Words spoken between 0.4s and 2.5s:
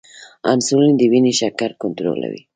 انسولین د وینې شکر کنټرولوي